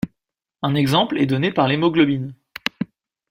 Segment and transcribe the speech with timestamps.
[0.63, 2.33] Un exemple est donné par l'hémoglobine.